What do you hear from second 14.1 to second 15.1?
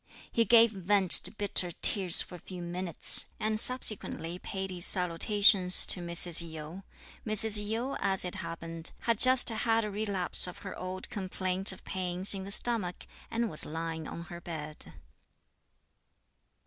her bed.